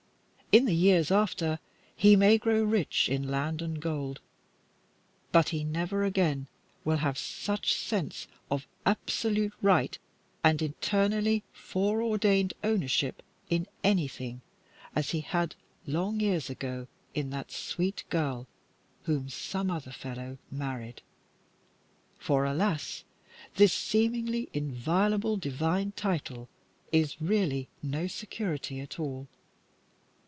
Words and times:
In 0.53 0.63
after 0.69 1.45
years 1.45 1.59
he 1.95 2.17
may 2.17 2.37
grow 2.37 2.61
rich 2.61 3.07
in 3.07 3.29
land 3.29 3.61
and 3.61 3.81
gold, 3.81 4.19
but 5.31 5.47
he 5.55 5.63
never 5.63 6.03
again 6.03 6.47
will 6.83 6.97
have 6.97 7.17
such 7.17 7.73
sense 7.73 8.27
of 8.49 8.67
absolute 8.85 9.53
right 9.61 9.97
and 10.43 10.61
eternally 10.61 11.45
foreordained 11.53 12.51
ownership 12.65 13.23
in 13.49 13.65
any 13.81 14.09
thing 14.09 14.41
as 14.93 15.11
he 15.11 15.21
had 15.21 15.55
long 15.87 16.19
years 16.19 16.49
ago 16.49 16.87
in 17.15 17.29
that 17.29 17.49
sweet 17.49 18.03
girl 18.09 18.45
whom 19.03 19.29
some 19.29 19.71
other 19.71 19.91
fellow 19.93 20.37
married. 20.51 21.01
For, 22.19 22.43
alas! 22.43 23.05
this 23.55 23.71
seemingly 23.71 24.49
inviolable 24.51 25.37
divine 25.37 25.93
title 25.93 26.49
is 26.91 27.21
really 27.21 27.69
no 27.81 28.07
security 28.07 28.81
at 28.81 28.99
all. 28.99 29.29